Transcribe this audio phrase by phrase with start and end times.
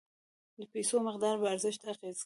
[0.59, 2.13] د پیسو مقدار په ارزښت اغیز کوي.